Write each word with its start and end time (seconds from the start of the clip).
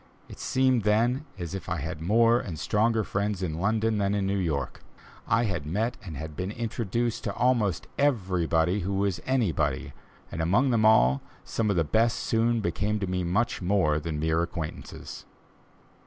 It 0.27 0.39
seemed 0.39 0.81
then 0.81 1.25
as 1.37 1.53
if 1.53 1.69
I 1.69 1.77
had 1.77 2.01
more 2.01 2.39
and 2.39 2.57
stronger 2.57 3.03
friends 3.03 3.43
in 3.43 3.59
London 3.59 3.99
than 3.99 4.15
in 4.15 4.25
New 4.25 4.39
York. 4.39 4.81
I 5.27 5.43
had 5.43 5.63
met 5.67 5.95
and 6.03 6.17
had 6.17 6.35
been 6.35 6.49
introduced 6.49 7.23
to 7.25 7.33
"almost 7.35 7.85
everybody 7.99 8.79
who 8.79 8.95
was 8.95 9.21
anybody," 9.27 9.93
and 10.31 10.41
among 10.41 10.71
them 10.71 10.85
all, 10.85 11.21
some 11.43 11.69
of 11.69 11.75
the 11.75 11.83
best 11.83 12.17
soon 12.17 12.61
became 12.61 12.99
to 12.99 13.05
me 13.05 13.23
much 13.23 13.61
more 13.61 13.99
than 13.99 14.19
mere 14.19 14.41
acquaintances. 14.41 15.25